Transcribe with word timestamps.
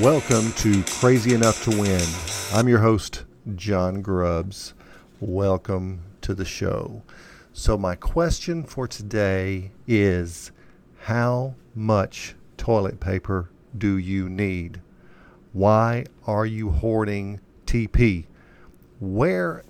Welcome 0.00 0.52
to 0.52 0.82
Crazy 0.98 1.34
Enough 1.34 1.62
to 1.64 1.70
Win. 1.70 2.02
I'm 2.52 2.68
your 2.68 2.78
host, 2.78 3.24
John 3.54 4.02
Grubbs. 4.02 4.74
Welcome 5.20 6.00
to 6.22 6.34
the 6.34 6.44
show. 6.44 7.02
So, 7.52 7.76
my 7.76 7.94
question 7.94 8.64
for 8.64 8.88
today 8.88 9.72
is 9.86 10.52
How 11.00 11.54
much 11.74 12.34
toilet 12.56 12.98
paper 12.98 13.50
do 13.76 13.96
you 13.98 14.28
need? 14.28 14.80
Why 15.52 16.06
are 16.26 16.46
you 16.46 16.70
hoarding 16.70 17.40
TP? 17.66 18.26
Where, 19.00 19.64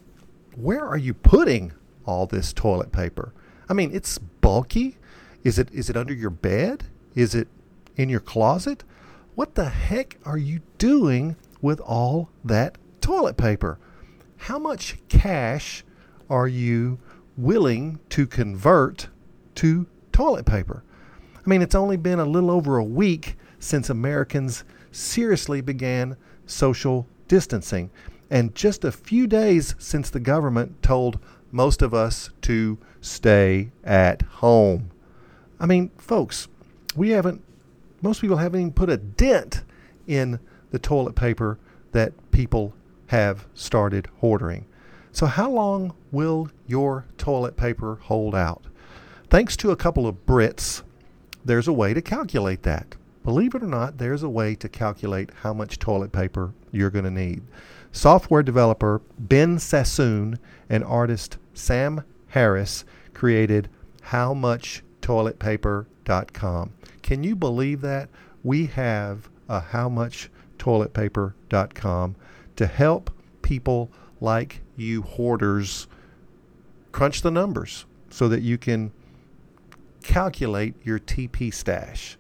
where 0.55 0.85
are 0.85 0.97
you 0.97 1.13
putting 1.13 1.73
all 2.07 2.27
this 2.27 2.53
toilet 2.53 2.93
paper? 2.93 3.33
I 3.69 3.73
mean, 3.73 3.91
it's 3.93 4.19
bulky. 4.19 4.99
Is 5.43 5.59
it, 5.59 5.69
is 5.73 5.91
it 5.91 5.97
under 5.97 6.15
your 6.15 6.31
bed? 6.31 6.85
Is 7.15 7.35
it 7.35 7.49
in 7.97 8.09
your 8.09 8.21
closet? 8.21 8.85
What 9.35 9.55
the 9.55 9.69
heck 9.69 10.19
are 10.25 10.39
you 10.39 10.61
doing 10.79 11.37
with 11.61 11.81
all 11.81 12.31
that 12.45 12.79
toilet 13.01 13.37
paper? 13.37 13.79
How 14.37 14.59
much 14.59 14.99
cash 15.09 15.85
are 16.29 16.49
you 16.49 16.99
willing 17.37 17.99
to 18.11 18.27
convert 18.27 19.09
to 19.57 19.87
toilet 20.13 20.47
paper? 20.47 20.85
I 21.37 21.49
mean, 21.49 21.63
it's 21.63 21.75
only 21.75 21.97
been 21.97 22.21
a 22.21 22.25
little 22.25 22.51
over 22.51 22.79
a 22.79 22.85
week 22.85 23.37
since 23.59 23.91
Americans 23.91 24.65
seriously 24.93 25.61
began 25.61 26.17
social 26.47 27.07
distancing, 27.29 27.91
and 28.31 28.55
just 28.55 28.85
a 28.85 28.93
few 28.93 29.27
days 29.27 29.75
since 29.79 30.11
the 30.11 30.21
government 30.21 30.83
told 30.83 31.19
most 31.55 31.83
of 31.83 31.95
us 31.95 32.31
to 32.43 32.77
stay 33.01 33.71
at 33.85 34.23
home. 34.23 34.91
I 35.61 35.67
mean, 35.67 35.91
folks, 35.97 36.49
we 36.97 37.11
haven't 37.11 37.43
most 38.03 38.21
people 38.21 38.37
haven't 38.37 38.61
even 38.61 38.73
put 38.73 38.91
a 38.91 38.99
dent 38.99 39.63
in 40.07 40.39
the 40.73 40.79
toilet 40.79 41.15
paper 41.15 41.59
that 41.93 42.13
people 42.33 42.75
have 43.07 43.47
started 43.55 44.09
hoarding. 44.19 44.67
So, 45.13 45.27
how 45.27 45.49
long 45.49 45.95
will 46.11 46.49
your 46.67 47.07
toilet 47.17 47.57
paper 47.57 48.01
hold 48.03 48.35
out? 48.35 48.65
Thanks 49.31 49.57
to 49.59 49.71
a 49.71 49.77
couple 49.77 50.07
of 50.07 50.27
Brits, 50.27 50.83
there's 51.45 51.69
a 51.69 51.73
way 51.73 51.95
to 51.95 52.03
calculate 52.03 52.65
that. 52.65 52.97
Believe 53.23 53.55
it 53.55 53.63
or 53.63 53.69
not, 53.69 53.97
there's 53.97 54.23
a 54.23 54.29
way 54.29 54.55
to 54.57 54.69
calculate 54.69 55.31
how 55.43 55.55
much 55.55 55.79
toilet 55.79 56.13
paper 56.13 56.53
you're 56.73 56.91
going 56.91 57.05
to 57.05 57.11
need. 57.11 57.43
Software 57.95 58.43
developer 58.43 59.01
Ben 59.21 59.59
Sassoon 59.61 60.41
and 60.69 60.83
artist 60.83 61.39
Sam 61.55 62.03
Harris 62.27 62.85
created 63.15 63.69
HowMuchToiletPaper.com. 64.09 66.73
Can 67.03 67.23
you 67.23 67.37
believe 67.37 67.83
that? 67.83 68.09
We 68.43 68.67
have 68.67 69.31
a 69.49 69.61
howmuchtoiletpaper.com 69.61 72.17
to 72.57 72.67
help 72.67 73.11
people 73.43 73.93
like 74.21 74.61
you 74.77 75.03
hoarders 75.03 75.87
crunch 76.91 77.23
the 77.23 77.31
numbers 77.31 77.87
so 78.11 78.27
that 78.27 78.43
you 78.43 78.59
can 78.59 78.91
calculate 80.03 80.75
your 80.83 80.99
TP 80.99 81.55
stash. 81.55 82.19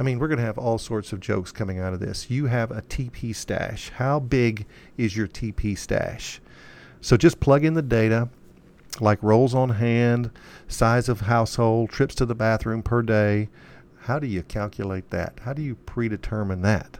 I 0.00 0.02
mean, 0.02 0.18
we're 0.18 0.28
going 0.28 0.38
to 0.38 0.44
have 0.46 0.56
all 0.56 0.78
sorts 0.78 1.12
of 1.12 1.20
jokes 1.20 1.52
coming 1.52 1.78
out 1.78 1.92
of 1.92 2.00
this. 2.00 2.30
You 2.30 2.46
have 2.46 2.70
a 2.70 2.80
TP 2.80 3.36
stash. 3.36 3.90
How 3.90 4.18
big 4.18 4.64
is 4.96 5.14
your 5.14 5.28
TP 5.28 5.76
stash? 5.76 6.40
So 7.02 7.18
just 7.18 7.38
plug 7.38 7.66
in 7.66 7.74
the 7.74 7.82
data 7.82 8.30
like 8.98 9.22
rolls 9.22 9.54
on 9.54 9.68
hand, 9.68 10.30
size 10.68 11.10
of 11.10 11.20
household, 11.20 11.90
trips 11.90 12.14
to 12.14 12.24
the 12.24 12.34
bathroom 12.34 12.82
per 12.82 13.02
day. 13.02 13.50
How 13.98 14.18
do 14.18 14.26
you 14.26 14.42
calculate 14.42 15.10
that? 15.10 15.38
How 15.42 15.52
do 15.52 15.60
you 15.60 15.74
predetermine 15.74 16.62
that? 16.62 16.98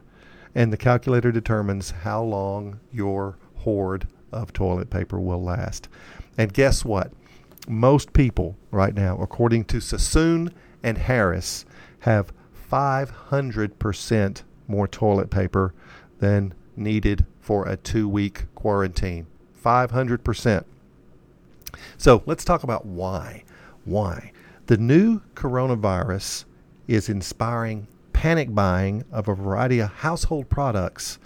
And 0.54 0.70
the 0.70 0.76
calculator 0.76 1.32
determines 1.32 1.90
how 1.90 2.22
long 2.22 2.80
your 2.92 3.38
hoard 3.56 4.08
of 4.30 4.52
toilet 4.52 4.90
paper 4.90 5.18
will 5.18 5.42
last. 5.42 5.88
And 6.36 6.52
guess 6.52 6.84
what? 6.84 7.12
Most 7.66 8.12
people 8.12 8.58
right 8.70 8.94
now, 8.94 9.16
according 9.22 9.64
to 9.66 9.80
Sassoon 9.80 10.52
and 10.82 10.98
Harris, 10.98 11.64
have 12.00 12.30
500% 12.70 14.42
more 14.68 14.86
toilet 14.88 15.30
paper 15.30 15.74
than 16.18 16.54
needed 16.76 17.26
for 17.40 17.66
a 17.66 17.76
two 17.76 18.08
week 18.08 18.46
quarantine. 18.54 19.26
500%. 19.64 20.64
So 21.98 22.22
let's 22.26 22.44
talk 22.44 22.62
about 22.62 22.86
why. 22.86 23.44
Why? 23.84 24.32
The 24.66 24.76
new 24.76 25.20
coronavirus 25.34 26.44
is 26.86 27.08
inspiring 27.08 27.86
panic 28.12 28.54
buying 28.54 29.04
of 29.10 29.28
a 29.28 29.34
variety 29.34 29.80
of 29.80 29.90
household 29.90 30.48
products, 30.48 31.18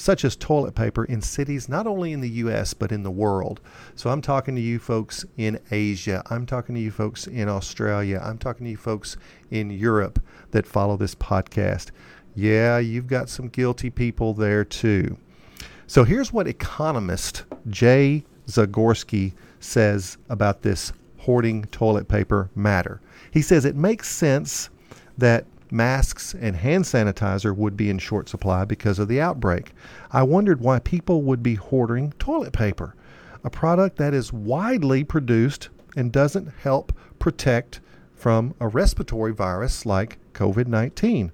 such 0.00 0.24
as 0.24 0.34
toilet 0.34 0.74
paper, 0.74 1.04
in 1.04 1.20
cities 1.20 1.68
not 1.68 1.86
only 1.86 2.12
in 2.12 2.20
the 2.20 2.30
U.S., 2.30 2.72
but 2.72 2.90
in 2.90 3.02
the 3.02 3.10
world. 3.10 3.60
So 3.94 4.08
I'm 4.08 4.22
talking 4.22 4.54
to 4.54 4.60
you 4.60 4.78
folks 4.78 5.26
in 5.36 5.60
Asia. 5.70 6.22
I'm 6.30 6.46
talking 6.46 6.74
to 6.74 6.80
you 6.80 6.90
folks 6.90 7.26
in 7.26 7.50
Australia. 7.50 8.18
I'm 8.24 8.38
talking 8.38 8.64
to 8.64 8.70
you 8.70 8.78
folks 8.78 9.18
in 9.50 9.70
Europe 9.70 10.18
that 10.52 10.66
follow 10.66 10.96
this 10.96 11.14
podcast. 11.14 11.90
Yeah, 12.34 12.78
you've 12.78 13.08
got 13.08 13.28
some 13.28 13.48
guilty 13.48 13.90
people 13.90 14.32
there 14.32 14.64
too. 14.64 15.18
So 15.86 16.04
here's 16.04 16.32
what 16.32 16.48
economist 16.48 17.44
Jay 17.68 18.24
Zagorsky 18.46 19.34
says 19.58 20.16
about 20.30 20.62
this 20.62 20.94
hoarding 21.18 21.64
toilet 21.66 22.08
paper 22.08 22.48
matter. 22.54 23.02
He 23.32 23.42
says 23.42 23.66
it 23.66 23.76
makes 23.76 24.08
sense 24.08 24.70
that 25.18 25.44
masks 25.72 26.34
and 26.34 26.56
hand 26.56 26.84
sanitizer 26.84 27.54
would 27.54 27.76
be 27.76 27.90
in 27.90 27.98
short 27.98 28.28
supply 28.28 28.64
because 28.64 28.98
of 28.98 29.08
the 29.08 29.20
outbreak. 29.20 29.72
I 30.10 30.22
wondered 30.22 30.60
why 30.60 30.78
people 30.78 31.22
would 31.22 31.42
be 31.42 31.54
hoarding 31.54 32.12
toilet 32.18 32.52
paper, 32.52 32.94
a 33.44 33.50
product 33.50 33.96
that 33.96 34.14
is 34.14 34.32
widely 34.32 35.04
produced 35.04 35.68
and 35.96 36.12
doesn't 36.12 36.52
help 36.62 36.92
protect 37.18 37.80
from 38.14 38.54
a 38.60 38.68
respiratory 38.68 39.32
virus 39.32 39.86
like 39.86 40.18
COVID 40.34 40.66
19. 40.66 41.32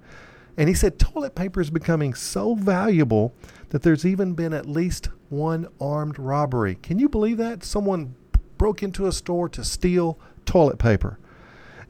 And 0.57 0.69
he 0.69 0.75
said 0.75 0.99
toilet 0.99 1.35
paper 1.35 1.61
is 1.61 1.71
becoming 1.71 2.15
so 2.15 2.55
valuable 2.55 3.35
that 3.71 3.83
there's 3.83 4.07
even 4.07 4.35
been 4.35 4.55
at 4.55 4.67
least 4.67 5.09
one 5.29 5.67
armed 5.81 6.19
robbery. 6.19 6.77
Can 6.77 6.99
you 6.99 7.09
believe 7.09 7.37
that? 7.39 7.65
Someone 7.65 8.15
broke 8.57 8.83
into 8.83 9.07
a 9.07 9.13
store 9.13 9.49
to 9.51 9.65
steal 9.65 10.19
toilet 10.47 10.79
paper. 10.79 11.19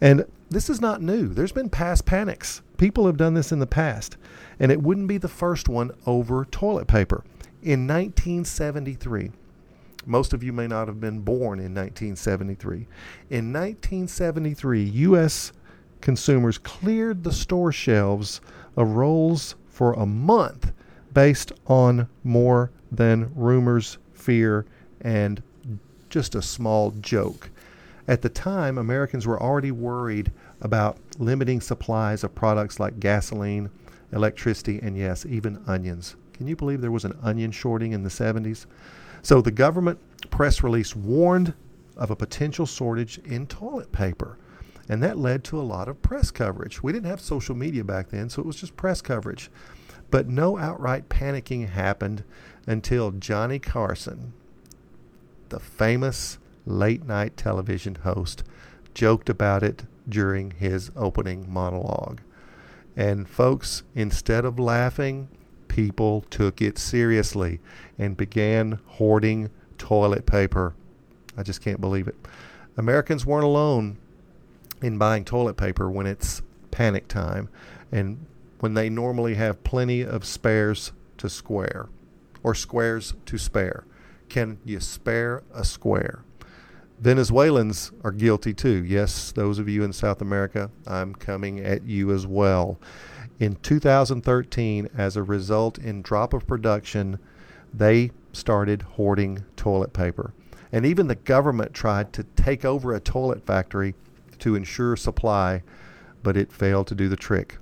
And 0.00 0.24
this 0.48 0.70
is 0.70 0.80
not 0.80 1.02
new. 1.02 1.28
There's 1.28 1.52
been 1.52 1.70
past 1.70 2.06
panics. 2.06 2.62
People 2.78 3.06
have 3.06 3.16
done 3.16 3.34
this 3.34 3.52
in 3.52 3.58
the 3.58 3.66
past. 3.66 4.16
And 4.60 4.70
it 4.70 4.82
wouldn't 4.82 5.08
be 5.08 5.18
the 5.18 5.28
first 5.28 5.68
one 5.68 5.90
over 6.06 6.44
toilet 6.44 6.86
paper. 6.86 7.24
In 7.62 7.86
1973, 7.86 9.32
most 10.06 10.32
of 10.32 10.44
you 10.44 10.52
may 10.52 10.68
not 10.68 10.86
have 10.86 11.00
been 11.00 11.20
born 11.20 11.58
in 11.58 11.74
1973. 11.74 12.86
In 13.30 13.52
1973, 13.52 14.82
U.S. 14.84 15.52
consumers 16.00 16.58
cleared 16.58 17.24
the 17.24 17.32
store 17.32 17.72
shelves 17.72 18.40
of 18.76 18.90
rolls 18.90 19.56
for 19.68 19.94
a 19.94 20.06
month 20.06 20.72
based 21.12 21.50
on 21.66 22.08
more 22.22 22.70
than 22.92 23.32
rumors, 23.34 23.98
fear, 24.12 24.64
and 25.00 25.42
just 26.08 26.34
a 26.34 26.42
small 26.42 26.92
joke. 27.00 27.50
At 28.08 28.22
the 28.22 28.28
time, 28.28 28.78
Americans 28.78 29.26
were 29.26 29.42
already 29.42 29.72
worried 29.72 30.30
about 30.60 30.98
limiting 31.18 31.60
supplies 31.60 32.22
of 32.22 32.34
products 32.34 32.78
like 32.78 33.00
gasoline, 33.00 33.70
electricity, 34.12 34.78
and 34.80 34.96
yes, 34.96 35.26
even 35.26 35.62
onions. 35.66 36.16
Can 36.32 36.46
you 36.46 36.54
believe 36.54 36.80
there 36.80 36.92
was 36.92 37.04
an 37.04 37.18
onion 37.22 37.50
shorting 37.50 37.92
in 37.92 38.04
the 38.04 38.10
70s? 38.10 38.66
So 39.22 39.40
the 39.40 39.50
government 39.50 39.98
press 40.30 40.62
release 40.62 40.94
warned 40.94 41.54
of 41.96 42.10
a 42.10 42.16
potential 42.16 42.66
shortage 42.66 43.18
in 43.24 43.46
toilet 43.46 43.90
paper. 43.90 44.38
And 44.88 45.02
that 45.02 45.18
led 45.18 45.42
to 45.44 45.58
a 45.58 45.62
lot 45.62 45.88
of 45.88 46.00
press 46.02 46.30
coverage. 46.30 46.82
We 46.82 46.92
didn't 46.92 47.10
have 47.10 47.20
social 47.20 47.56
media 47.56 47.82
back 47.82 48.10
then, 48.10 48.28
so 48.28 48.40
it 48.40 48.46
was 48.46 48.56
just 48.56 48.76
press 48.76 49.00
coverage. 49.00 49.50
But 50.10 50.28
no 50.28 50.58
outright 50.58 51.08
panicking 51.08 51.70
happened 51.70 52.22
until 52.66 53.10
Johnny 53.10 53.58
Carson, 53.58 54.32
the 55.48 55.58
famous 55.58 56.38
late 56.66 57.06
night 57.06 57.36
television 57.36 57.94
host, 57.96 58.44
joked 58.94 59.30
about 59.30 59.62
it 59.62 59.84
during 60.08 60.50
his 60.52 60.90
opening 60.96 61.46
monologue. 61.48 62.20
And 62.96 63.28
folks, 63.28 63.82
instead 63.94 64.44
of 64.44 64.58
laughing, 64.58 65.28
people 65.68 66.22
took 66.30 66.62
it 66.62 66.78
seriously 66.78 67.60
and 67.98 68.16
began 68.16 68.78
hoarding 68.86 69.50
toilet 69.78 70.26
paper. 70.26 70.74
I 71.36 71.42
just 71.42 71.60
can't 71.60 71.80
believe 71.80 72.08
it. 72.08 72.16
Americans 72.76 73.26
weren't 73.26 73.44
alone 73.44 73.98
in 74.82 74.98
buying 74.98 75.24
toilet 75.24 75.56
paper 75.56 75.90
when 75.90 76.06
it's 76.06 76.42
panic 76.70 77.08
time 77.08 77.48
and 77.92 78.24
when 78.60 78.74
they 78.74 78.88
normally 78.88 79.34
have 79.34 79.62
plenty 79.64 80.02
of 80.02 80.24
spares 80.24 80.92
to 81.18 81.28
square 81.28 81.88
or 82.42 82.54
squares 82.54 83.14
to 83.26 83.38
spare. 83.38 83.84
Can 84.28 84.58
you 84.64 84.80
spare 84.80 85.42
a 85.54 85.64
square? 85.64 86.22
Venezuelans 86.98 87.92
are 88.04 88.12
guilty 88.12 88.54
too. 88.54 88.82
Yes, 88.84 89.30
those 89.32 89.58
of 89.58 89.68
you 89.68 89.84
in 89.84 89.92
South 89.92 90.22
America, 90.22 90.70
I'm 90.86 91.14
coming 91.14 91.60
at 91.60 91.84
you 91.84 92.10
as 92.12 92.26
well. 92.26 92.80
In 93.38 93.56
2013, 93.56 94.88
as 94.96 95.16
a 95.16 95.22
result 95.22 95.76
in 95.78 96.00
drop 96.00 96.32
of 96.32 96.46
production, 96.46 97.18
they 97.72 98.12
started 98.32 98.82
hoarding 98.82 99.44
toilet 99.56 99.92
paper. 99.92 100.32
And 100.72 100.86
even 100.86 101.06
the 101.06 101.14
government 101.14 101.74
tried 101.74 102.14
to 102.14 102.24
take 102.24 102.64
over 102.64 102.94
a 102.94 103.00
toilet 103.00 103.44
factory 103.44 103.94
to 104.38 104.54
ensure 104.54 104.96
supply, 104.96 105.62
but 106.22 106.36
it 106.36 106.52
failed 106.52 106.86
to 106.88 106.94
do 106.94 107.08
the 107.08 107.16
trick. 107.16 107.58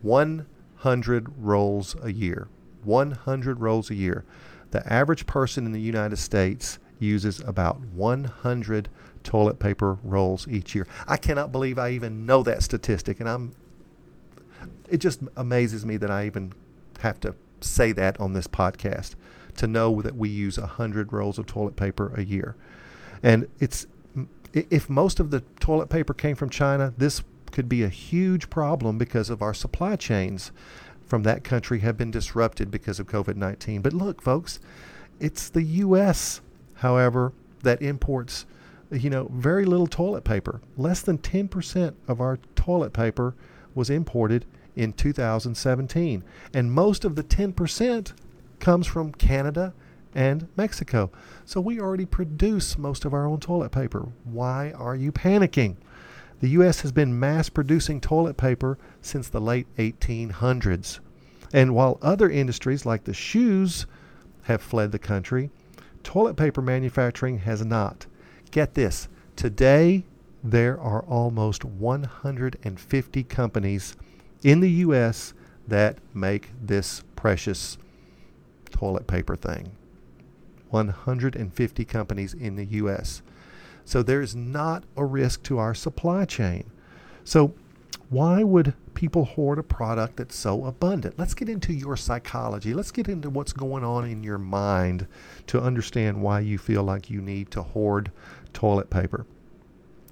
100 0.00 1.28
rolls 1.38 1.94
a 2.02 2.12
year. 2.12 2.48
100 2.84 3.60
rolls 3.60 3.90
a 3.90 3.94
year. 3.94 4.24
The 4.70 4.90
average 4.92 5.26
person 5.26 5.66
in 5.66 5.72
the 5.72 5.80
United 5.80 6.16
States 6.16 6.78
uses 6.98 7.40
about 7.40 7.80
100 7.80 8.88
toilet 9.22 9.58
paper 9.58 9.98
rolls 10.02 10.46
each 10.48 10.74
year. 10.74 10.86
I 11.06 11.16
cannot 11.16 11.52
believe 11.52 11.78
I 11.78 11.90
even 11.90 12.26
know 12.26 12.42
that 12.42 12.62
statistic, 12.62 13.20
and 13.20 13.28
I'm. 13.28 13.52
It 14.88 14.98
just 14.98 15.20
amazes 15.36 15.84
me 15.84 15.96
that 15.98 16.10
I 16.10 16.26
even 16.26 16.52
have 17.00 17.20
to 17.20 17.34
say 17.60 17.92
that 17.92 18.18
on 18.20 18.32
this 18.32 18.46
podcast 18.46 19.14
to 19.56 19.66
know 19.66 20.00
that 20.02 20.16
we 20.16 20.28
use 20.28 20.58
100 20.58 21.12
rolls 21.12 21.38
of 21.38 21.46
toilet 21.46 21.76
paper 21.76 22.12
a 22.14 22.22
year. 22.22 22.56
And 23.22 23.48
it's 23.58 23.86
if 24.52 24.88
most 24.88 25.20
of 25.20 25.30
the 25.30 25.40
toilet 25.60 25.88
paper 25.88 26.14
came 26.14 26.36
from 26.36 26.50
China, 26.50 26.94
this 26.96 27.22
could 27.52 27.68
be 27.68 27.82
a 27.82 27.88
huge 27.88 28.48
problem 28.48 28.98
because 28.98 29.30
of 29.30 29.42
our 29.42 29.54
supply 29.54 29.96
chains 29.96 30.52
from 31.06 31.22
that 31.22 31.44
country 31.44 31.80
have 31.80 31.96
been 31.96 32.10
disrupted 32.10 32.70
because 32.70 32.98
of 32.98 33.06
COVID 33.06 33.36
19. 33.36 33.82
But 33.82 33.92
look, 33.92 34.20
folks, 34.20 34.60
it's 35.20 35.48
the 35.48 35.62
U.S., 35.62 36.40
however, 36.76 37.32
that 37.62 37.82
imports 37.82 38.46
you 38.90 39.10
know, 39.10 39.28
very 39.32 39.64
little 39.64 39.86
toilet 39.86 40.24
paper. 40.24 40.60
Less 40.76 41.02
than 41.02 41.18
10% 41.18 41.94
of 42.08 42.20
our 42.20 42.38
toilet 42.54 42.92
paper 42.92 43.34
was 43.74 43.90
imported 43.90 44.44
in 44.74 44.92
2017. 44.92 46.22
And 46.54 46.72
most 46.72 47.04
of 47.04 47.16
the 47.16 47.24
10% 47.24 48.12
comes 48.60 48.86
from 48.86 49.12
Canada 49.12 49.74
and 50.14 50.48
Mexico. 50.56 51.10
So 51.44 51.60
we 51.60 51.80
already 51.80 52.06
produce 52.06 52.78
most 52.78 53.04
of 53.04 53.12
our 53.12 53.26
own 53.26 53.40
toilet 53.40 53.70
paper. 53.70 54.08
Why 54.24 54.72
are 54.72 54.96
you 54.96 55.12
panicking? 55.12 55.76
The 56.40 56.50
U.S. 56.50 56.82
has 56.82 56.92
been 56.92 57.18
mass 57.18 57.48
producing 57.48 58.00
toilet 58.00 58.36
paper 58.36 58.78
since 59.00 59.28
the 59.28 59.40
late 59.40 59.66
1800s. 59.76 61.00
And 61.52 61.74
while 61.74 61.98
other 62.02 62.28
industries 62.28 62.84
like 62.84 63.04
the 63.04 63.14
shoes 63.14 63.86
have 64.42 64.60
fled 64.60 64.92
the 64.92 64.98
country, 64.98 65.50
toilet 66.06 66.36
paper 66.36 66.62
manufacturing 66.62 67.38
has 67.38 67.64
not. 67.64 68.06
Get 68.52 68.74
this 68.74 69.08
today, 69.34 70.04
there 70.42 70.80
are 70.80 71.02
almost 71.02 71.64
150 71.64 73.24
companies 73.24 73.96
in 74.44 74.60
the 74.60 74.70
U.S. 74.70 75.34
that 75.66 75.98
make 76.14 76.50
this 76.62 77.02
precious 77.16 77.76
toilet 78.70 79.08
paper 79.08 79.34
thing. 79.34 79.72
150 80.70 81.84
companies 81.84 82.34
in 82.34 82.54
the 82.54 82.66
U.S. 82.66 83.22
So 83.84 84.04
there's 84.04 84.36
not 84.36 84.84
a 84.96 85.04
risk 85.04 85.42
to 85.42 85.58
our 85.58 85.74
supply 85.74 86.24
chain. 86.24 86.70
So, 87.24 87.52
why 88.10 88.44
would 88.44 88.74
people 88.96 89.24
hoard 89.24 89.60
a 89.60 89.62
product 89.62 90.16
that's 90.16 90.34
so 90.34 90.64
abundant? 90.64 91.16
Let's 91.16 91.34
get 91.34 91.48
into 91.48 91.72
your 91.72 91.96
psychology. 91.96 92.74
Let's 92.74 92.90
get 92.90 93.08
into 93.08 93.30
what's 93.30 93.52
going 93.52 93.84
on 93.84 94.04
in 94.04 94.24
your 94.24 94.38
mind 94.38 95.06
to 95.46 95.60
understand 95.60 96.20
why 96.20 96.40
you 96.40 96.58
feel 96.58 96.82
like 96.82 97.08
you 97.08 97.20
need 97.20 97.52
to 97.52 97.62
hoard 97.62 98.10
toilet 98.52 98.90
paper. 98.90 99.26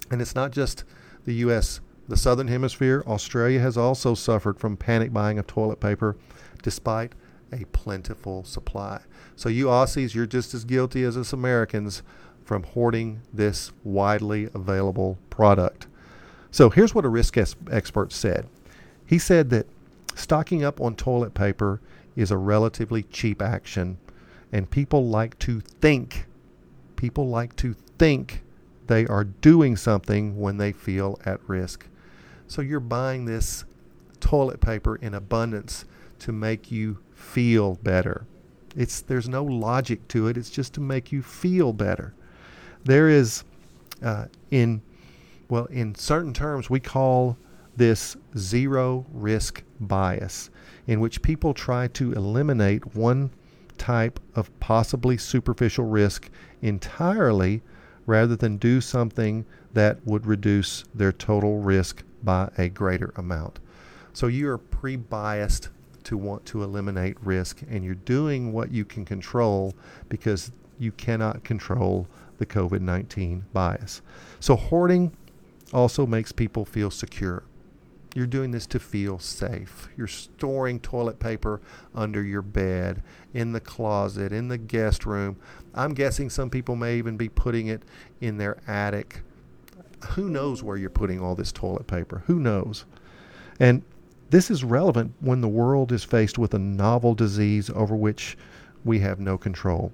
And 0.09 0.21
it's 0.21 0.35
not 0.35 0.51
just 0.51 0.85
the 1.25 1.33
U.S., 1.35 1.81
the 2.07 2.15
Southern 2.15 2.47
Hemisphere. 2.47 3.03
Australia 3.05 3.59
has 3.59 3.75
also 3.75 4.13
suffered 4.13 4.59
from 4.59 4.77
panic 4.77 5.11
buying 5.11 5.39
of 5.39 5.47
toilet 5.47 5.81
paper 5.81 6.15
despite 6.63 7.13
a 7.51 7.65
plentiful 7.65 8.43
supply. 8.45 9.01
So, 9.35 9.49
you 9.49 9.65
Aussies, 9.65 10.13
you're 10.13 10.25
just 10.25 10.53
as 10.53 10.63
guilty 10.63 11.03
as 11.03 11.17
us 11.17 11.33
Americans 11.33 12.03
from 12.45 12.63
hoarding 12.63 13.21
this 13.33 13.71
widely 13.83 14.49
available 14.53 15.17
product. 15.29 15.87
So 16.51 16.69
here's 16.69 16.95
what 16.95 17.03
a 17.03 17.09
risk 17.09 17.35
expert 17.37 18.13
said. 18.13 18.47
He 19.05 19.19
said 19.19 19.49
that 19.51 19.67
stocking 20.15 20.63
up 20.63 20.81
on 20.81 20.95
toilet 20.95 21.33
paper 21.33 21.81
is 22.15 22.31
a 22.31 22.37
relatively 22.37 23.03
cheap 23.03 23.41
action, 23.41 23.97
and 24.51 24.69
people 24.69 25.07
like 25.07 25.37
to 25.39 25.59
think, 25.59 26.25
people 26.95 27.27
like 27.27 27.55
to 27.57 27.75
think 27.97 28.43
they 28.87 29.05
are 29.07 29.23
doing 29.23 29.75
something 29.75 30.39
when 30.39 30.57
they 30.57 30.71
feel 30.71 31.19
at 31.25 31.39
risk. 31.47 31.87
So 32.47 32.61
you're 32.61 32.79
buying 32.79 33.25
this 33.25 33.65
toilet 34.19 34.61
paper 34.61 34.95
in 34.95 35.13
abundance 35.13 35.85
to 36.19 36.31
make 36.31 36.71
you 36.71 36.99
feel 37.13 37.75
better. 37.75 38.25
It's 38.75 39.01
there's 39.01 39.27
no 39.29 39.43
logic 39.43 40.07
to 40.09 40.27
it. 40.27 40.37
It's 40.37 40.49
just 40.49 40.73
to 40.75 40.81
make 40.81 41.11
you 41.11 41.21
feel 41.21 41.73
better 41.73 42.13
there 42.85 43.09
is 43.09 43.43
uh, 44.01 44.25
in 44.51 44.81
well 45.49 45.65
in 45.65 45.93
certain 45.95 46.33
terms 46.33 46.69
we 46.69 46.79
call 46.79 47.37
this 47.77 48.15
zero 48.37 49.05
risk 49.11 49.63
bias 49.79 50.49
in 50.87 50.99
which 50.99 51.21
people 51.21 51.53
try 51.53 51.87
to 51.87 52.13
eliminate 52.13 52.95
one 52.95 53.31
type 53.77 54.19
of 54.35 54.57
possibly 54.59 55.17
superficial 55.17 55.85
risk 55.85 56.29
entirely 56.61 57.61
rather 58.05 58.35
than 58.35 58.57
do 58.57 58.79
something 58.79 59.45
that 59.73 59.97
would 60.05 60.25
reduce 60.25 60.83
their 60.93 61.11
total 61.11 61.59
risk 61.59 62.03
by 62.23 62.49
a 62.57 62.69
greater 62.69 63.13
amount. 63.17 63.59
So 64.13 64.27
you 64.27 64.49
are 64.49 64.57
pre 64.57 64.95
biased 64.95 65.69
to 66.05 66.17
want 66.17 66.45
to 66.45 66.63
eliminate 66.63 67.17
risk, 67.21 67.61
and 67.67 67.83
you're 67.83 67.95
doing 67.95 68.53
what 68.53 68.71
you 68.71 68.85
can 68.85 69.03
control 69.03 69.73
because 70.07 70.51
you 70.79 70.91
cannot 70.91 71.43
control 71.43 72.07
the 72.37 72.45
COVID 72.45 72.81
19 72.81 73.45
bias. 73.53 74.01
So, 74.39 74.55
hoarding 74.55 75.11
also 75.73 76.05
makes 76.05 76.31
people 76.31 76.63
feel 76.63 76.91
secure. 76.91 77.43
You're 78.15 78.27
doing 78.27 78.51
this 78.51 78.65
to 78.67 78.79
feel 78.79 79.19
safe. 79.19 79.89
You're 79.97 80.07
storing 80.07 80.79
toilet 80.79 81.19
paper 81.19 81.61
under 81.93 82.23
your 82.23 82.41
bed, 82.41 83.03
in 83.33 83.51
the 83.51 83.59
closet, 83.59 84.31
in 84.31 84.47
the 84.47 84.57
guest 84.57 85.05
room. 85.05 85.35
I'm 85.73 85.93
guessing 85.93 86.29
some 86.29 86.49
people 86.49 86.77
may 86.77 86.97
even 86.97 87.17
be 87.17 87.27
putting 87.27 87.67
it 87.67 87.83
in 88.21 88.37
their 88.37 88.57
attic. 88.67 89.19
Who 90.11 90.29
knows 90.29 90.63
where 90.63 90.77
you're 90.77 90.89
putting 90.89 91.19
all 91.19 91.35
this 91.35 91.51
toilet 91.51 91.87
paper? 91.87 92.23
Who 92.27 92.39
knows? 92.39 92.85
And 93.59 93.83
this 94.29 94.49
is 94.49 94.63
relevant 94.63 95.13
when 95.19 95.41
the 95.41 95.49
world 95.49 95.91
is 95.91 96.05
faced 96.05 96.37
with 96.37 96.53
a 96.53 96.59
novel 96.59 97.15
disease 97.15 97.69
over 97.69 97.97
which 97.97 98.37
we 98.85 98.99
have 98.99 99.19
no 99.19 99.37
control. 99.37 99.91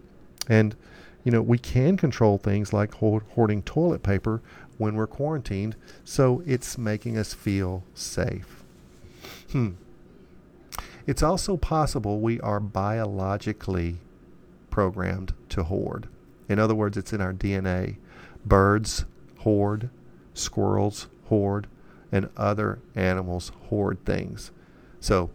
And 0.47 0.75
you 1.23 1.31
know, 1.31 1.41
we 1.41 1.57
can 1.57 1.97
control 1.97 2.37
things 2.37 2.73
like 2.73 2.93
hoarding 2.93 3.61
toilet 3.63 4.03
paper 4.03 4.41
when 4.81 4.95
we're 4.95 5.05
quarantined, 5.05 5.75
so 6.03 6.41
it's 6.43 6.75
making 6.75 7.15
us 7.15 7.35
feel 7.35 7.83
safe. 7.93 8.63
Hmm. 9.51 9.73
It's 11.05 11.21
also 11.21 11.55
possible 11.55 12.19
we 12.19 12.39
are 12.39 12.59
biologically 12.59 13.97
programmed 14.71 15.35
to 15.49 15.65
hoard. 15.65 16.07
In 16.49 16.57
other 16.57 16.73
words, 16.73 16.97
it's 16.97 17.13
in 17.13 17.21
our 17.21 17.31
DNA. 17.31 17.97
Birds 18.43 19.05
hoard, 19.41 19.91
squirrels 20.33 21.09
hoard, 21.25 21.67
and 22.11 22.27
other 22.35 22.79
animals 22.95 23.51
hoard 23.69 24.03
things. 24.03 24.49
So 24.99 25.29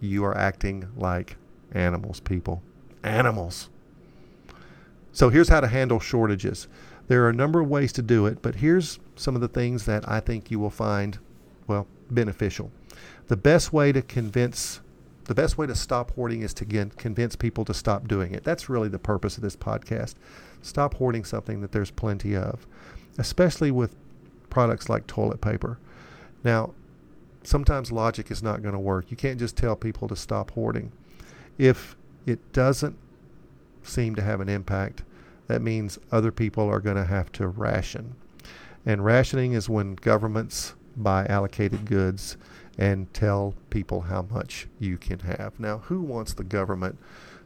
you 0.00 0.24
are 0.24 0.38
acting 0.38 0.86
like 0.96 1.36
animals, 1.72 2.20
people. 2.20 2.62
Animals. 3.02 3.70
So 5.10 5.30
here's 5.30 5.48
how 5.48 5.60
to 5.60 5.66
handle 5.66 5.98
shortages. 5.98 6.68
There 7.10 7.24
are 7.24 7.28
a 7.28 7.34
number 7.34 7.58
of 7.58 7.68
ways 7.68 7.92
to 7.94 8.02
do 8.02 8.26
it, 8.26 8.40
but 8.40 8.54
here's 8.54 9.00
some 9.16 9.34
of 9.34 9.40
the 9.40 9.48
things 9.48 9.84
that 9.86 10.08
I 10.08 10.20
think 10.20 10.48
you 10.48 10.60
will 10.60 10.70
find, 10.70 11.18
well, 11.66 11.88
beneficial. 12.08 12.70
The 13.26 13.36
best 13.36 13.72
way 13.72 13.90
to 13.90 14.00
convince, 14.00 14.80
the 15.24 15.34
best 15.34 15.58
way 15.58 15.66
to 15.66 15.74
stop 15.74 16.12
hoarding 16.12 16.42
is 16.42 16.54
to 16.54 16.64
convince 16.64 17.34
people 17.34 17.64
to 17.64 17.74
stop 17.74 18.06
doing 18.06 18.32
it. 18.32 18.44
That's 18.44 18.68
really 18.68 18.88
the 18.88 19.00
purpose 19.00 19.36
of 19.36 19.42
this 19.42 19.56
podcast. 19.56 20.14
Stop 20.62 20.94
hoarding 20.94 21.24
something 21.24 21.62
that 21.62 21.72
there's 21.72 21.90
plenty 21.90 22.36
of, 22.36 22.64
especially 23.18 23.72
with 23.72 23.96
products 24.48 24.88
like 24.88 25.08
toilet 25.08 25.40
paper. 25.40 25.80
Now, 26.44 26.74
sometimes 27.42 27.90
logic 27.90 28.30
is 28.30 28.40
not 28.40 28.62
going 28.62 28.74
to 28.74 28.78
work. 28.78 29.10
You 29.10 29.16
can't 29.16 29.40
just 29.40 29.56
tell 29.56 29.74
people 29.74 30.06
to 30.06 30.14
stop 30.14 30.52
hoarding. 30.52 30.92
If 31.58 31.96
it 32.24 32.52
doesn't 32.52 32.96
seem 33.82 34.14
to 34.14 34.22
have 34.22 34.40
an 34.40 34.48
impact, 34.48 35.02
that 35.50 35.62
means 35.62 35.98
other 36.12 36.30
people 36.30 36.68
are 36.68 36.80
going 36.80 36.96
to 36.96 37.04
have 37.04 37.32
to 37.32 37.48
ration. 37.48 38.14
And 38.86 39.04
rationing 39.04 39.52
is 39.52 39.68
when 39.68 39.94
governments 39.94 40.74
buy 40.96 41.26
allocated 41.26 41.86
goods 41.86 42.36
and 42.78 43.12
tell 43.12 43.54
people 43.68 44.02
how 44.02 44.22
much 44.22 44.68
you 44.78 44.96
can 44.96 45.20
have. 45.20 45.58
Now, 45.58 45.78
who 45.78 46.00
wants 46.00 46.32
the 46.32 46.44
government 46.44 46.98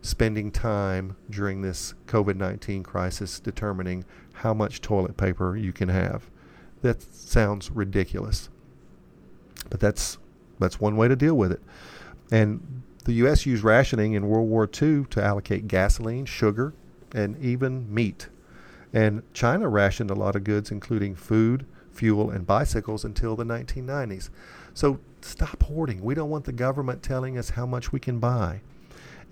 spending 0.05 0.53
time 0.53 1.17
during 1.31 1.63
this 1.63 1.95
COVID 2.07 2.37
19 2.37 2.83
crisis 2.83 3.41
determining 3.41 4.05
how 4.35 4.53
much 4.53 4.83
toilet 4.83 5.17
paper 5.17 5.57
you 5.57 5.73
can 5.73 5.89
have. 5.89 6.29
That 6.83 7.03
sounds 7.15 7.71
ridiculous. 7.71 8.51
But 9.71 9.81
that's 9.81 10.19
that's 10.59 10.79
one 10.79 10.97
way 10.97 11.09
to 11.09 11.17
deal 11.17 11.35
with 11.35 11.53
it. 11.53 11.63
And 12.31 12.83
the 13.05 13.15
U.S. 13.15 13.47
used 13.47 13.65
rationing 13.65 14.13
in 14.13 14.29
World 14.29 14.49
War 14.49 14.65
II 14.65 15.07
to 15.11 15.23
allocate 15.23 15.69
gasoline, 15.69 16.27
sugar, 16.27 16.75
and 17.14 17.42
even 17.42 17.92
meat. 17.92 18.28
And 18.92 19.23
China 19.33 19.68
rationed 19.68 20.11
a 20.11 20.14
lot 20.14 20.37
of 20.37 20.44
goods, 20.44 20.71
including 20.71 21.14
food, 21.14 21.64
fuel, 21.90 22.30
and 22.30 22.47
bicycles, 22.47 23.04
until 23.04 23.37
the 23.37 23.44
1990s. 23.44 24.28
So 24.75 25.00
stop 25.21 25.62
hoarding. 25.62 26.02
We 26.02 26.14
don't 26.14 26.30
want 26.30 26.44
the 26.44 26.52
government 26.52 27.02
telling 27.02 27.38
us 27.38 27.50
how 27.50 27.66
much 27.66 27.92
we 27.92 28.00
can 28.00 28.18
buy. 28.18 28.61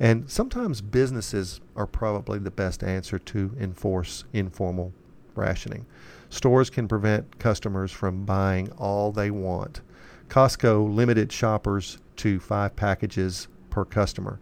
And 0.01 0.29
sometimes 0.31 0.81
businesses 0.81 1.61
are 1.77 1.87
probably 1.87 2.39
the 2.39 2.51
best 2.51 2.83
answer 2.83 3.19
to 3.19 3.55
enforce 3.61 4.25
informal 4.33 4.93
rationing. 5.35 5.87
Stores 6.31 6.71
can 6.71 6.89
prevent 6.89 7.39
customers 7.39 7.93
from 7.93 8.25
buying 8.25 8.71
all 8.73 9.13
they 9.13 9.31
want. 9.31 9.81
Costco 10.29 10.93
limited 10.93 11.31
shoppers 11.31 11.99
to 12.17 12.41
five 12.41 12.75
packages 12.75 13.49
per 13.71 13.85
customer. 13.85 14.41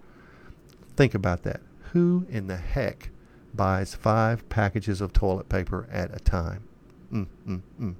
Think 0.96 1.14
about 1.14 1.42
that. 1.42 1.60
Who 1.92 2.26
in 2.30 2.46
the 2.46 2.56
heck 2.56 3.10
buys 3.54 3.94
five 3.94 4.48
packages 4.48 5.00
of 5.00 5.12
toilet 5.12 5.48
paper 5.48 5.88
at 5.90 6.14
a 6.14 6.20
time? 6.20 6.64
Mm, 7.12 7.26
mm, 7.46 7.60
mm. 7.80 7.94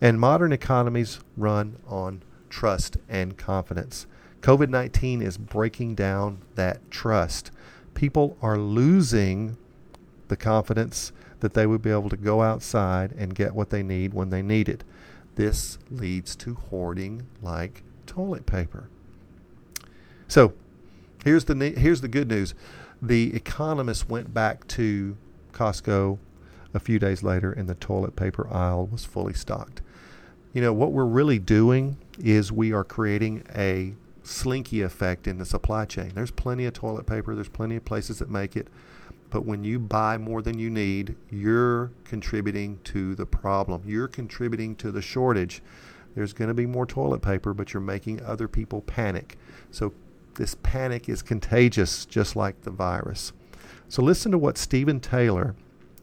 And 0.00 0.20
modern 0.20 0.52
economies 0.52 1.20
run 1.36 1.76
on 1.86 2.22
trust 2.48 2.96
and 3.08 3.36
confidence. 3.36 4.06
COVID 4.40 4.68
19 4.70 5.20
is 5.20 5.36
breaking 5.36 5.94
down 5.94 6.42
that 6.54 6.90
trust. 6.90 7.50
People 7.94 8.36
are 8.40 8.56
losing 8.56 9.56
the 10.28 10.36
confidence 10.36 11.12
that 11.40 11.54
they 11.54 11.66
would 11.66 11.82
be 11.82 11.90
able 11.90 12.08
to 12.08 12.16
go 12.16 12.42
outside 12.42 13.12
and 13.12 13.34
get 13.34 13.54
what 13.54 13.70
they 13.70 13.82
need 13.82 14.14
when 14.14 14.30
they 14.30 14.42
need 14.42 14.68
it. 14.68 14.84
This 15.34 15.78
leads 15.90 16.36
to 16.36 16.54
hoarding 16.54 17.26
like 17.42 17.82
toilet 18.06 18.46
paper. 18.46 18.88
So, 20.28 20.54
here's 21.24 21.44
the 21.44 21.54
here's 21.76 22.00
the 22.00 22.08
good 22.08 22.28
news. 22.28 22.54
The 23.02 23.34
economist 23.34 24.08
went 24.08 24.34
back 24.34 24.66
to 24.68 25.16
Costco 25.52 26.18
a 26.74 26.78
few 26.78 26.98
days 26.98 27.22
later 27.22 27.52
and 27.52 27.68
the 27.68 27.74
toilet 27.74 28.14
paper 28.14 28.48
aisle 28.52 28.86
was 28.86 29.04
fully 29.04 29.32
stocked. 29.32 29.82
You 30.52 30.60
know, 30.60 30.72
what 30.72 30.92
we're 30.92 31.06
really 31.06 31.38
doing 31.38 31.96
is 32.18 32.52
we 32.52 32.72
are 32.72 32.84
creating 32.84 33.44
a 33.54 33.94
slinky 34.22 34.82
effect 34.82 35.26
in 35.26 35.38
the 35.38 35.44
supply 35.44 35.84
chain. 35.84 36.12
There's 36.14 36.30
plenty 36.30 36.66
of 36.66 36.74
toilet 36.74 37.06
paper, 37.06 37.34
there's 37.34 37.48
plenty 37.48 37.76
of 37.76 37.84
places 37.84 38.18
that 38.18 38.30
make 38.30 38.56
it. 38.56 38.68
But 39.30 39.46
when 39.46 39.62
you 39.62 39.78
buy 39.78 40.18
more 40.18 40.42
than 40.42 40.58
you 40.58 40.70
need, 40.70 41.14
you're 41.30 41.92
contributing 42.04 42.80
to 42.84 43.14
the 43.14 43.26
problem. 43.26 43.82
You're 43.86 44.08
contributing 44.08 44.74
to 44.76 44.90
the 44.90 45.00
shortage. 45.00 45.62
There's 46.16 46.32
going 46.32 46.48
to 46.48 46.54
be 46.54 46.66
more 46.66 46.84
toilet 46.84 47.22
paper, 47.22 47.54
but 47.54 47.72
you're 47.72 47.80
making 47.80 48.20
other 48.22 48.48
people 48.48 48.82
panic. 48.82 49.38
So 49.70 49.94
this 50.34 50.56
panic 50.62 51.08
is 51.08 51.22
contagious, 51.22 52.06
just 52.06 52.36
like 52.36 52.62
the 52.62 52.70
virus. 52.70 53.32
So 53.88 54.02
listen 54.02 54.32
to 54.32 54.38
what 54.38 54.58
Stephen 54.58 55.00
Taylor, 55.00 55.54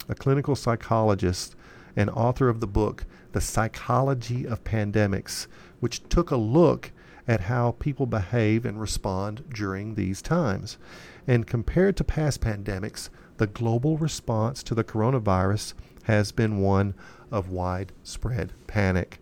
a 0.10 0.16
clinical 0.16 0.56
psychologist 0.56 1.56
and 1.96 2.10
author 2.10 2.50
of 2.50 2.60
the 2.60 2.68
book, 2.68 3.06
The 3.32 3.42
Psychology 3.42 4.46
of 4.46 4.64
Pandemics, 4.64 5.48
which 5.80 6.08
took 6.10 6.32
a 6.32 6.38
look 6.38 6.92
at 7.28 7.42
how 7.42 7.72
people 7.80 8.06
behave 8.06 8.66
and 8.66 8.80
respond 8.80 9.44
during 9.54 9.96
these 9.96 10.22
times. 10.22 10.78
And 11.28 11.46
compared 11.46 11.98
to 11.98 12.04
past 12.04 12.42
pandemics, 12.42 13.10
the 13.38 13.48
global 13.48 13.98
response 13.98 14.64
to 14.64 14.76
the 14.76 14.84
coronavirus 14.84 15.74
has 16.04 16.32
been 16.32 16.62
one 16.62 16.94
of 17.32 17.50
widespread 17.50 18.54
panic. 18.66 19.20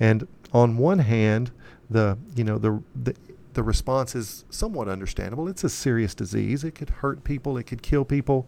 And 0.00 0.26
on 0.52 0.76
one 0.76 0.98
hand, 0.98 1.52
the 1.88 2.18
you 2.34 2.42
know 2.42 2.58
the, 2.58 2.82
the 3.00 3.14
the 3.56 3.62
response 3.62 4.14
is 4.14 4.44
somewhat 4.50 4.86
understandable. 4.86 5.48
It's 5.48 5.64
a 5.64 5.70
serious 5.70 6.14
disease. 6.14 6.62
It 6.62 6.74
could 6.74 6.90
hurt 6.90 7.24
people, 7.24 7.56
it 7.56 7.64
could 7.64 7.82
kill 7.82 8.04
people. 8.04 8.46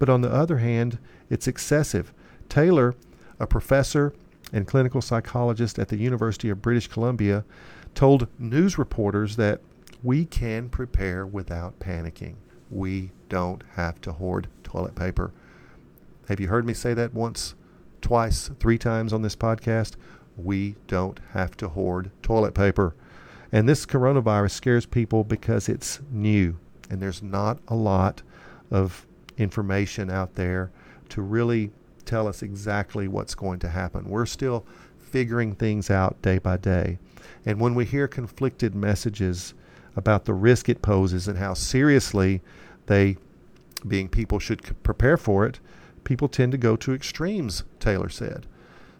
But 0.00 0.08
on 0.08 0.20
the 0.20 0.32
other 0.32 0.58
hand, 0.58 0.98
it's 1.30 1.46
excessive. 1.46 2.12
Taylor, 2.48 2.96
a 3.38 3.46
professor 3.46 4.12
and 4.52 4.66
clinical 4.66 5.00
psychologist 5.00 5.78
at 5.78 5.88
the 5.88 5.96
University 5.96 6.50
of 6.50 6.60
British 6.60 6.88
Columbia, 6.88 7.44
told 7.94 8.26
news 8.36 8.78
reporters 8.78 9.36
that 9.36 9.60
we 10.02 10.24
can 10.24 10.68
prepare 10.68 11.24
without 11.24 11.78
panicking. 11.78 12.34
We 12.68 13.12
don't 13.28 13.62
have 13.76 14.00
to 14.00 14.12
hoard 14.12 14.48
toilet 14.64 14.96
paper. 14.96 15.32
Have 16.28 16.40
you 16.40 16.48
heard 16.48 16.66
me 16.66 16.74
say 16.74 16.94
that 16.94 17.14
once, 17.14 17.54
twice, 18.00 18.50
three 18.58 18.78
times 18.78 19.12
on 19.12 19.22
this 19.22 19.36
podcast? 19.36 19.94
We 20.36 20.74
don't 20.88 21.20
have 21.32 21.56
to 21.58 21.68
hoard 21.68 22.10
toilet 22.22 22.54
paper. 22.54 22.96
And 23.50 23.68
this 23.68 23.86
coronavirus 23.86 24.50
scares 24.50 24.86
people 24.86 25.24
because 25.24 25.68
it's 25.68 26.00
new 26.10 26.58
and 26.90 27.00
there's 27.00 27.22
not 27.22 27.58
a 27.68 27.74
lot 27.74 28.22
of 28.70 29.06
information 29.36 30.10
out 30.10 30.34
there 30.34 30.70
to 31.10 31.22
really 31.22 31.70
tell 32.04 32.26
us 32.26 32.42
exactly 32.42 33.08
what's 33.08 33.34
going 33.34 33.58
to 33.60 33.68
happen. 33.68 34.08
We're 34.08 34.26
still 34.26 34.66
figuring 34.98 35.54
things 35.54 35.90
out 35.90 36.20
day 36.22 36.38
by 36.38 36.56
day. 36.56 36.98
And 37.46 37.60
when 37.60 37.74
we 37.74 37.84
hear 37.84 38.08
conflicted 38.08 38.74
messages 38.74 39.54
about 39.96 40.24
the 40.24 40.34
risk 40.34 40.68
it 40.68 40.82
poses 40.82 41.28
and 41.28 41.38
how 41.38 41.54
seriously 41.54 42.42
they, 42.86 43.16
being 43.86 44.08
people, 44.08 44.38
should 44.38 44.82
prepare 44.82 45.16
for 45.16 45.46
it, 45.46 45.60
people 46.04 46.28
tend 46.28 46.52
to 46.52 46.58
go 46.58 46.76
to 46.76 46.94
extremes, 46.94 47.64
Taylor 47.80 48.08
said. 48.08 48.46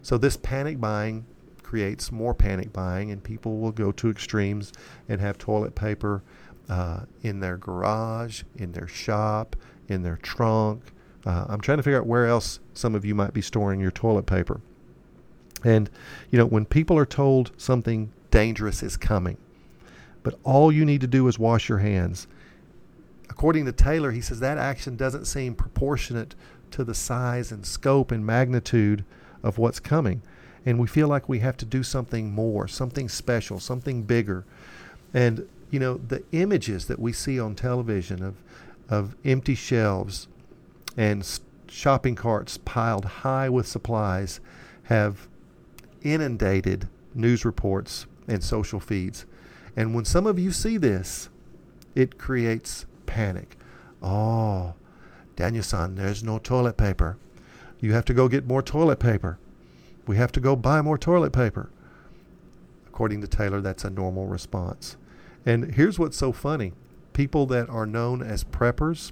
So 0.01 0.17
this 0.17 0.37
panic 0.37 0.79
buying 0.79 1.25
creates 1.69 2.11
more 2.11 2.33
panic 2.33 2.73
buying, 2.73 3.11
and 3.11 3.23
people 3.23 3.59
will 3.59 3.71
go 3.71 3.91
to 3.91 4.09
extremes 4.09 4.73
and 5.07 5.21
have 5.21 5.37
toilet 5.37 5.75
paper 5.75 6.23
uh, 6.67 7.01
in 7.21 7.41
their 7.41 7.57
garage, 7.57 8.41
in 8.55 8.71
their 8.71 8.87
shop, 8.87 9.55
in 9.87 10.01
their 10.01 10.17
trunk. 10.17 10.81
Uh, 11.27 11.45
I'm 11.47 11.61
trying 11.61 11.77
to 11.77 11.83
figure 11.83 11.99
out 11.99 12.07
where 12.07 12.25
else 12.25 12.59
some 12.73 12.95
of 12.95 13.05
you 13.05 13.13
might 13.13 13.33
be 13.33 13.41
storing 13.43 13.79
your 13.79 13.91
toilet 13.91 14.25
paper. 14.25 14.61
And, 15.63 15.91
you 16.31 16.39
know, 16.39 16.47
when 16.47 16.65
people 16.65 16.97
are 16.97 17.05
told 17.05 17.51
something 17.55 18.11
dangerous 18.31 18.81
is 18.81 18.97
coming, 18.97 19.37
but 20.23 20.39
all 20.43 20.71
you 20.71 20.85
need 20.85 21.01
to 21.01 21.07
do 21.07 21.27
is 21.27 21.37
wash 21.37 21.69
your 21.69 21.77
hands. 21.77 22.25
According 23.29 23.65
to 23.65 23.71
Taylor, 23.71 24.09
he 24.09 24.21
says 24.21 24.39
that 24.39 24.57
action 24.57 24.95
doesn't 24.95 25.25
seem 25.25 25.53
proportionate 25.53 26.33
to 26.71 26.83
the 26.83 26.95
size 26.95 27.51
and 27.51 27.63
scope 27.63 28.11
and 28.11 28.25
magnitude 28.25 29.05
of 29.43 29.59
what's 29.59 29.79
coming 29.79 30.23
and 30.65 30.79
we 30.79 30.87
feel 30.87 31.07
like 31.07 31.29
we 31.29 31.39
have 31.39 31.57
to 31.57 31.65
do 31.65 31.83
something 31.83 32.31
more, 32.31 32.67
something 32.67 33.09
special, 33.09 33.59
something 33.59 34.03
bigger. 34.03 34.45
And 35.13 35.47
you 35.71 35.79
know, 35.79 35.97
the 35.97 36.23
images 36.31 36.87
that 36.87 36.99
we 36.99 37.13
see 37.13 37.39
on 37.39 37.55
television 37.55 38.23
of 38.23 38.35
of 38.89 39.15
empty 39.23 39.55
shelves 39.55 40.27
and 40.97 41.39
shopping 41.67 42.15
carts 42.15 42.57
piled 42.57 43.05
high 43.05 43.47
with 43.47 43.67
supplies 43.67 44.39
have 44.83 45.27
inundated 46.01 46.87
news 47.13 47.45
reports 47.45 48.07
and 48.27 48.43
social 48.43 48.79
feeds. 48.79 49.25
And 49.75 49.93
when 49.93 50.05
some 50.05 50.25
of 50.25 50.39
you 50.39 50.51
see 50.51 50.77
this, 50.77 51.29
it 51.95 52.17
creates 52.17 52.85
panic. 53.05 53.57
Oh, 54.01 54.73
Daniel-san, 55.35 55.95
there's 55.95 56.23
no 56.23 56.39
toilet 56.39 56.77
paper. 56.77 57.17
You 57.79 57.93
have 57.93 58.05
to 58.05 58.13
go 58.13 58.27
get 58.27 58.47
more 58.47 58.61
toilet 58.61 58.99
paper. 58.99 59.37
We 60.09 60.17
have 60.17 60.31
to 60.31 60.39
go 60.39 60.55
buy 60.55 60.81
more 60.81 60.97
toilet 60.97 61.33
paper. 61.33 61.69
According 62.87 63.21
to 63.21 63.27
Taylor, 63.27 63.61
that's 63.61 63.83
a 63.83 63.91
normal 63.91 64.25
response. 64.25 64.97
And 65.45 65.75
here's 65.75 65.99
what's 65.99 66.17
so 66.17 66.31
funny 66.31 66.73
people 67.13 67.45
that 67.45 67.69
are 67.69 67.85
known 67.85 68.23
as 68.23 68.43
preppers 68.43 69.11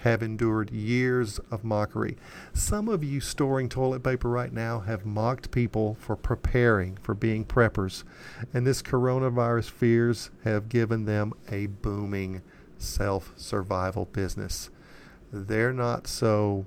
have 0.00 0.22
endured 0.22 0.70
years 0.70 1.40
of 1.50 1.62
mockery. 1.62 2.16
Some 2.54 2.88
of 2.88 3.04
you 3.04 3.20
storing 3.20 3.68
toilet 3.68 4.02
paper 4.02 4.30
right 4.30 4.50
now 4.50 4.80
have 4.80 5.04
mocked 5.04 5.50
people 5.50 5.98
for 6.00 6.16
preparing, 6.16 6.96
for 7.02 7.14
being 7.14 7.44
preppers. 7.44 8.02
And 8.54 8.66
this 8.66 8.80
coronavirus 8.80 9.68
fears 9.68 10.30
have 10.44 10.70
given 10.70 11.04
them 11.04 11.34
a 11.50 11.66
booming 11.66 12.40
self 12.78 13.34
survival 13.36 14.06
business. 14.06 14.70
They're 15.30 15.74
not 15.74 16.06
so 16.06 16.64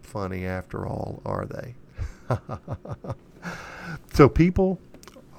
funny 0.00 0.46
after 0.46 0.86
all, 0.86 1.20
are 1.26 1.44
they? 1.44 1.74
so 4.12 4.28
people 4.28 4.78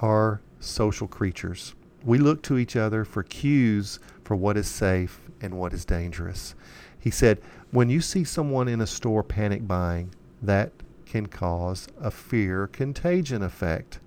are 0.00 0.40
social 0.60 1.08
creatures. 1.08 1.74
We 2.04 2.18
look 2.18 2.42
to 2.42 2.58
each 2.58 2.76
other 2.76 3.04
for 3.04 3.22
cues 3.22 3.98
for 4.24 4.36
what 4.36 4.56
is 4.56 4.68
safe 4.68 5.20
and 5.40 5.54
what 5.54 5.72
is 5.72 5.84
dangerous. 5.84 6.54
He 6.98 7.10
said, 7.10 7.40
when 7.70 7.88
you 7.88 8.00
see 8.00 8.24
someone 8.24 8.68
in 8.68 8.80
a 8.80 8.86
store 8.86 9.22
panic 9.22 9.66
buying, 9.66 10.14
that 10.40 10.72
can 11.06 11.26
cause 11.26 11.88
a 12.00 12.10
fear 12.10 12.66
contagion 12.66 13.42
effect. 13.42 14.00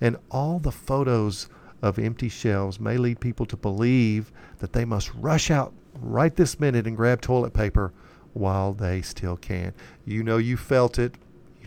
And 0.00 0.16
all 0.30 0.58
the 0.58 0.72
photos 0.72 1.48
of 1.80 1.98
empty 1.98 2.28
shelves 2.28 2.78
may 2.78 2.96
lead 2.96 3.20
people 3.20 3.46
to 3.46 3.56
believe 3.56 4.32
that 4.58 4.72
they 4.72 4.84
must 4.84 5.12
rush 5.14 5.50
out 5.50 5.72
right 6.00 6.34
this 6.34 6.58
minute 6.60 6.86
and 6.86 6.96
grab 6.96 7.20
toilet 7.20 7.52
paper 7.52 7.92
while 8.32 8.72
they 8.72 9.02
still 9.02 9.36
can. 9.36 9.74
You 10.04 10.22
know 10.22 10.38
you 10.38 10.56
felt 10.56 10.98
it, 10.98 11.14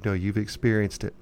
know 0.06 0.14
you've 0.14 0.38
experienced 0.38 1.04
it. 1.04 1.14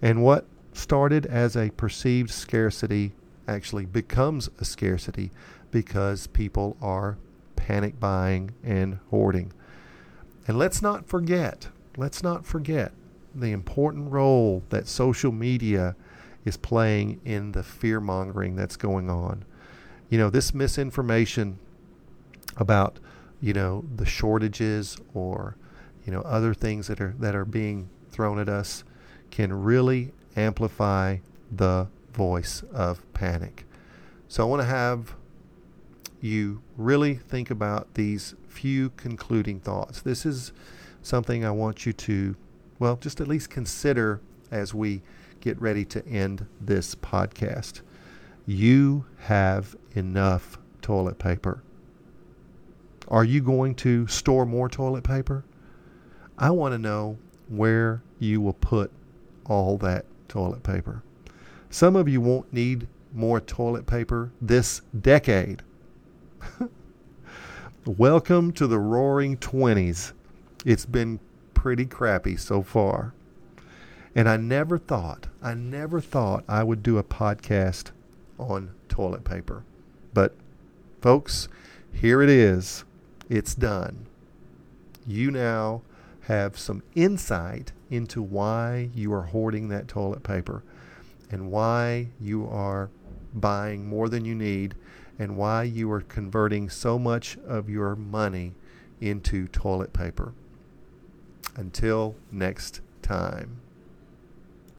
And 0.00 0.22
what 0.22 0.46
started 0.72 1.26
as 1.26 1.56
a 1.56 1.70
perceived 1.70 2.30
scarcity 2.30 3.12
actually 3.48 3.86
becomes 3.86 4.48
a 4.60 4.64
scarcity 4.64 5.30
because 5.70 6.26
people 6.28 6.76
are 6.80 7.18
panic 7.56 7.98
buying 7.98 8.52
and 8.62 8.98
hoarding. 9.10 9.52
And 10.46 10.58
let's 10.58 10.80
not 10.80 11.08
forget, 11.08 11.68
let's 11.96 12.22
not 12.22 12.46
forget 12.46 12.92
the 13.34 13.52
important 13.52 14.10
role 14.10 14.62
that 14.70 14.86
social 14.86 15.32
media 15.32 15.96
is 16.44 16.56
playing 16.56 17.20
in 17.24 17.52
the 17.52 17.62
fear 17.62 18.00
mongering 18.00 18.54
that's 18.54 18.76
going 18.76 19.10
on. 19.10 19.44
You 20.08 20.18
know, 20.18 20.30
this 20.30 20.54
misinformation 20.54 21.58
about, 22.56 22.98
you 23.40 23.52
know, 23.52 23.84
the 23.96 24.06
shortages 24.06 24.96
or, 25.12 25.56
you 26.06 26.12
know, 26.12 26.20
other 26.20 26.54
things 26.54 26.86
that 26.86 27.00
are 27.00 27.14
that 27.18 27.34
are 27.34 27.44
being 27.44 27.88
thrown 28.16 28.38
at 28.38 28.48
us 28.48 28.82
can 29.30 29.52
really 29.52 30.12
amplify 30.36 31.18
the 31.54 31.86
voice 32.14 32.62
of 32.72 33.00
panic. 33.12 33.66
So 34.26 34.42
I 34.42 34.46
want 34.46 34.62
to 34.62 34.66
have 34.66 35.14
you 36.22 36.62
really 36.78 37.14
think 37.14 37.50
about 37.50 37.92
these 37.92 38.34
few 38.48 38.88
concluding 38.96 39.60
thoughts. 39.60 40.00
This 40.00 40.24
is 40.24 40.52
something 41.02 41.44
I 41.44 41.50
want 41.50 41.84
you 41.84 41.92
to, 41.92 42.34
well, 42.78 42.96
just 42.96 43.20
at 43.20 43.28
least 43.28 43.50
consider 43.50 44.22
as 44.50 44.72
we 44.72 45.02
get 45.40 45.60
ready 45.60 45.84
to 45.84 46.04
end 46.08 46.46
this 46.58 46.94
podcast. 46.94 47.82
You 48.46 49.04
have 49.18 49.76
enough 49.94 50.58
toilet 50.80 51.18
paper. 51.18 51.62
Are 53.08 53.24
you 53.24 53.42
going 53.42 53.74
to 53.76 54.06
store 54.06 54.46
more 54.46 54.70
toilet 54.70 55.04
paper? 55.04 55.44
I 56.38 56.50
want 56.50 56.72
to 56.72 56.78
know 56.78 57.18
where 57.48 58.02
you 58.18 58.40
will 58.40 58.54
put 58.54 58.90
all 59.46 59.78
that 59.78 60.04
toilet 60.28 60.62
paper. 60.62 61.02
Some 61.70 61.96
of 61.96 62.08
you 62.08 62.20
won't 62.20 62.52
need 62.52 62.86
more 63.12 63.40
toilet 63.40 63.86
paper 63.86 64.32
this 64.40 64.82
decade. 65.00 65.62
Welcome 67.86 68.52
to 68.52 68.66
the 68.66 68.78
roaring 68.78 69.36
20s. 69.36 70.12
It's 70.64 70.86
been 70.86 71.20
pretty 71.54 71.86
crappy 71.86 72.36
so 72.36 72.62
far. 72.62 73.14
And 74.14 74.28
I 74.28 74.36
never 74.36 74.78
thought, 74.78 75.28
I 75.42 75.54
never 75.54 76.00
thought 76.00 76.44
I 76.48 76.62
would 76.62 76.82
do 76.82 76.98
a 76.98 77.04
podcast 77.04 77.90
on 78.38 78.70
toilet 78.88 79.24
paper. 79.24 79.64
But, 80.14 80.34
folks, 81.02 81.48
here 81.92 82.22
it 82.22 82.30
is. 82.30 82.84
It's 83.28 83.54
done. 83.54 84.06
You 85.06 85.30
now 85.30 85.82
have 86.26 86.58
some 86.58 86.82
insight 86.94 87.72
into 87.88 88.20
why 88.20 88.90
you 88.94 89.12
are 89.12 89.22
hoarding 89.22 89.68
that 89.68 89.86
toilet 89.86 90.22
paper 90.22 90.62
and 91.30 91.50
why 91.50 92.08
you 92.20 92.48
are 92.48 92.90
buying 93.32 93.86
more 93.86 94.08
than 94.08 94.24
you 94.24 94.34
need 94.34 94.74
and 95.18 95.36
why 95.36 95.62
you 95.62 95.90
are 95.90 96.00
converting 96.00 96.68
so 96.68 96.98
much 96.98 97.38
of 97.46 97.70
your 97.70 97.94
money 97.94 98.54
into 99.00 99.46
toilet 99.48 99.92
paper. 99.92 100.32
Until 101.54 102.16
next 102.30 102.80
time. 103.02 103.60